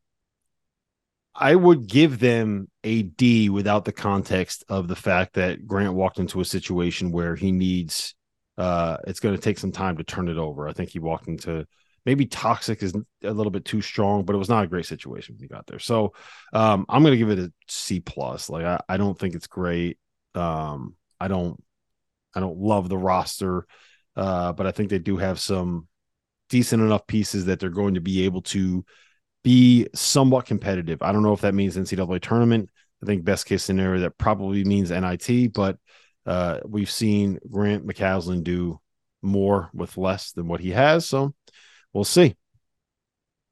I 1.36 1.54
would 1.54 1.86
give 1.86 2.18
them 2.18 2.68
a 2.84 3.04
D 3.04 3.50
without 3.50 3.86
the 3.86 3.92
context 3.92 4.64
of 4.70 4.88
the 4.88 4.96
fact 4.96 5.34
that 5.36 5.68
Grant 5.68 5.94
walked 5.94 6.18
into 6.18 6.42
a 6.42 6.46
situation 6.46 7.12
where 7.12 7.36
he 7.36 7.52
needs 7.52 8.16
uh 8.58 8.98
it's 9.06 9.20
going 9.20 9.36
to 9.36 9.42
take 9.42 9.60
some 9.60 9.72
time 9.72 9.98
to 9.98 10.04
turn 10.04 10.30
it 10.30 10.38
over. 10.38 10.68
I 10.68 10.74
think 10.74 10.90
he 10.90 10.98
walked 10.98 11.28
into 11.28 11.68
maybe 12.06 12.26
toxic 12.26 12.82
is 12.82 12.94
a 13.24 13.32
little 13.32 13.52
bit 13.52 13.66
too 13.66 13.82
strong, 13.82 14.24
but 14.24 14.36
it 14.36 14.40
was 14.40 14.50
not 14.50 14.64
a 14.64 14.68
great 14.68 14.86
situation 14.86 15.36
when 15.36 15.42
he 15.42 15.48
got 15.48 15.68
there. 15.68 15.80
So 15.80 16.14
um, 16.54 16.86
I'm 16.90 17.04
going 17.04 17.14
to 17.14 17.18
give 17.18 17.30
it 17.30 17.40
a 17.40 17.54
C 17.68 18.00
plus. 18.00 18.50
Like 18.50 18.66
I, 18.66 18.80
I 18.90 18.98
don't 18.98 19.18
think 19.18 19.36
it's 19.36 19.48
great. 19.48 19.98
Um, 20.34 20.96
I 21.20 21.28
don't, 21.28 21.62
I 22.36 22.40
don't 22.40 22.58
love 22.58 22.90
the 22.90 22.98
roster, 22.98 23.68
uh, 24.16 24.54
but 24.54 24.66
I 24.66 24.72
think 24.72 24.90
they 24.90 25.00
do 25.00 25.18
have 25.18 25.40
some 25.40 25.88
decent 26.50 26.82
enough 26.82 27.06
pieces 27.08 27.46
that 27.46 27.60
they're 27.60 27.70
going 27.70 27.94
to 27.94 28.02
be 28.02 28.26
able 28.26 28.42
to 28.42 28.84
be 29.44 29.88
somewhat 29.94 30.46
competitive. 30.46 31.02
I 31.02 31.12
don't 31.12 31.24
know 31.24 31.34
if 31.34 31.42
that 31.42 31.56
means 31.56 31.78
NCAA 31.78 32.22
tournament. 32.22 32.70
I 33.02 33.06
think 33.06 33.24
best 33.24 33.46
case 33.46 33.64
scenario 33.64 34.02
that 34.02 34.18
probably 34.18 34.64
means 34.64 34.92
NIT, 34.92 35.54
but 35.54 35.78
uh, 36.26 36.60
we've 36.66 36.92
seen 36.92 37.40
Grant 37.50 37.86
McCasland 37.86 38.44
do 38.44 38.80
more 39.22 39.70
with 39.74 39.98
less 39.98 40.32
than 40.34 40.48
what 40.48 40.60
he 40.60 40.72
has. 40.72 41.06
So 41.06 41.34
we'll 41.94 42.04
see. 42.04 42.36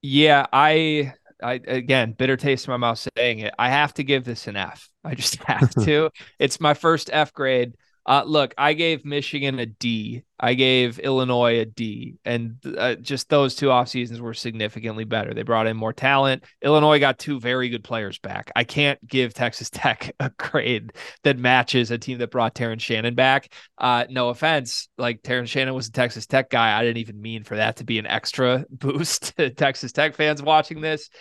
Yeah, 0.01 0.45
I 0.51 1.13
I 1.41 1.53
again, 1.53 2.13
bitter 2.13 2.37
taste 2.37 2.67
in 2.67 2.71
my 2.71 2.77
mouth 2.77 3.05
saying 3.15 3.39
it. 3.39 3.53
I 3.57 3.69
have 3.69 3.93
to 3.95 4.03
give 4.03 4.23
this 4.23 4.47
an 4.47 4.55
F. 4.55 4.89
I 5.03 5.15
just 5.15 5.35
have 5.43 5.69
to. 5.83 6.09
it's 6.39 6.59
my 6.59 6.73
first 6.73 7.09
F 7.11 7.33
grade. 7.33 7.75
Uh, 8.09 8.23
look, 8.25 8.55
I 8.57 8.73
gave 8.73 9.05
Michigan 9.05 9.59
a 9.59 9.67
D. 9.67 10.23
I 10.39 10.55
gave 10.55 10.97
Illinois 10.97 11.59
a 11.59 11.65
D, 11.65 12.15
and 12.25 12.55
uh, 12.75 12.95
just 12.95 13.29
those 13.29 13.53
two 13.53 13.69
off 13.69 13.87
seasons 13.87 14.19
were 14.19 14.33
significantly 14.33 15.03
better. 15.03 15.31
They 15.31 15.43
brought 15.43 15.67
in 15.67 15.77
more 15.77 15.93
talent. 15.93 16.43
Illinois 16.63 16.99
got 16.99 17.19
two 17.19 17.39
very 17.39 17.69
good 17.69 17.83
players 17.83 18.17
back. 18.17 18.51
I 18.55 18.63
can't 18.63 19.05
give 19.07 19.35
Texas 19.35 19.69
Tech 19.73 20.15
a 20.19 20.31
grade 20.39 20.93
that 21.23 21.37
matches 21.37 21.91
a 21.91 21.99
team 21.99 22.17
that 22.17 22.31
brought 22.31 22.55
Terrence 22.55 22.81
Shannon 22.81 23.13
back. 23.13 23.53
Uh, 23.77 24.05
no 24.09 24.29
offense, 24.29 24.89
like 24.97 25.21
Terrence 25.21 25.51
Shannon 25.51 25.75
was 25.75 25.89
a 25.89 25.91
Texas 25.91 26.25
Tech 26.25 26.49
guy. 26.49 26.75
I 26.75 26.83
didn't 26.83 26.97
even 26.97 27.21
mean 27.21 27.43
for 27.43 27.57
that 27.57 27.75
to 27.75 27.83
be 27.83 27.99
an 27.99 28.07
extra 28.07 28.65
boost 28.71 29.37
to 29.37 29.51
Texas 29.51 29.91
Tech 29.91 30.15
fans 30.15 30.41
watching 30.41 30.81
this. 30.81 31.11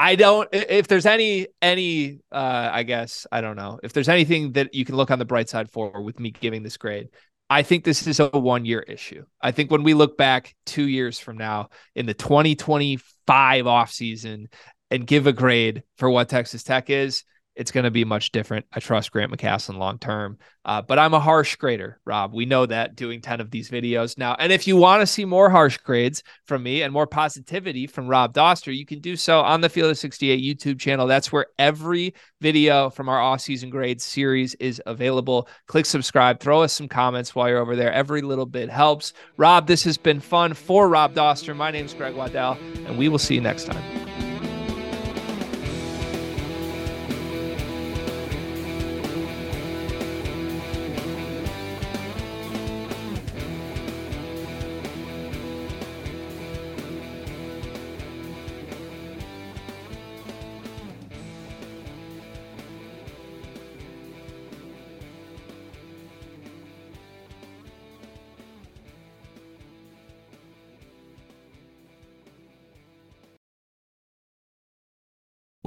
I 0.00 0.14
don't 0.14 0.48
if 0.52 0.86
there's 0.86 1.06
any 1.06 1.48
any 1.60 2.20
uh 2.30 2.70
I 2.72 2.84
guess 2.84 3.26
I 3.32 3.40
don't 3.40 3.56
know. 3.56 3.80
If 3.82 3.92
there's 3.92 4.08
anything 4.08 4.52
that 4.52 4.72
you 4.72 4.84
can 4.84 4.94
look 4.94 5.10
on 5.10 5.18
the 5.18 5.24
bright 5.24 5.48
side 5.48 5.70
for 5.70 6.00
with 6.00 6.20
me 6.20 6.30
giving 6.30 6.62
this 6.62 6.76
grade, 6.76 7.08
I 7.50 7.62
think 7.62 7.82
this 7.82 8.06
is 8.06 8.20
a 8.20 8.28
one 8.28 8.64
year 8.64 8.80
issue. 8.80 9.24
I 9.42 9.50
think 9.50 9.72
when 9.72 9.82
we 9.82 9.94
look 9.94 10.16
back 10.16 10.54
2 10.66 10.86
years 10.86 11.18
from 11.18 11.36
now 11.36 11.70
in 11.96 12.06
the 12.06 12.14
2025 12.14 13.64
offseason 13.64 14.46
and 14.90 15.06
give 15.06 15.26
a 15.26 15.32
grade 15.32 15.82
for 15.96 16.08
what 16.08 16.28
Texas 16.28 16.62
Tech 16.62 16.90
is, 16.90 17.24
it's 17.58 17.72
going 17.72 17.84
to 17.84 17.90
be 17.90 18.04
much 18.04 18.30
different. 18.30 18.64
I 18.72 18.78
trust 18.78 19.10
Grant 19.10 19.32
McCasland 19.32 19.78
long 19.78 19.98
term, 19.98 20.38
uh, 20.64 20.80
but 20.80 20.96
I'm 20.96 21.12
a 21.12 21.18
harsh 21.18 21.56
grader, 21.56 21.98
Rob. 22.04 22.32
We 22.32 22.46
know 22.46 22.64
that 22.66 22.94
doing 22.94 23.20
10 23.20 23.40
of 23.40 23.50
these 23.50 23.68
videos 23.68 24.16
now. 24.16 24.36
And 24.38 24.52
if 24.52 24.68
you 24.68 24.76
want 24.76 25.00
to 25.02 25.06
see 25.06 25.24
more 25.24 25.50
harsh 25.50 25.76
grades 25.78 26.22
from 26.46 26.62
me 26.62 26.82
and 26.82 26.92
more 26.92 27.08
positivity 27.08 27.88
from 27.88 28.06
Rob 28.06 28.32
Dauster, 28.32 28.74
you 28.74 28.86
can 28.86 29.00
do 29.00 29.16
so 29.16 29.40
on 29.40 29.60
the 29.60 29.68
Field 29.68 29.90
of 29.90 29.98
68 29.98 30.40
YouTube 30.40 30.78
channel. 30.78 31.08
That's 31.08 31.32
where 31.32 31.46
every 31.58 32.14
video 32.40 32.90
from 32.90 33.08
our 33.08 33.20
off 33.20 33.40
season 33.40 33.70
grades 33.70 34.04
series 34.04 34.54
is 34.54 34.80
available. 34.86 35.48
Click 35.66 35.84
subscribe, 35.84 36.38
throw 36.38 36.62
us 36.62 36.72
some 36.72 36.88
comments 36.88 37.34
while 37.34 37.48
you're 37.48 37.58
over 37.58 37.74
there. 37.74 37.92
Every 37.92 38.22
little 38.22 38.46
bit 38.46 38.70
helps. 38.70 39.12
Rob, 39.36 39.66
this 39.66 39.82
has 39.82 39.98
been 39.98 40.20
fun 40.20 40.54
for 40.54 40.88
Rob 40.88 41.12
Dauster. 41.12 41.56
My 41.56 41.72
name 41.72 41.86
is 41.86 41.94
Greg 41.94 42.14
Waddell, 42.14 42.56
and 42.86 42.96
we 42.96 43.08
will 43.08 43.18
see 43.18 43.34
you 43.34 43.40
next 43.40 43.64
time. 43.64 43.97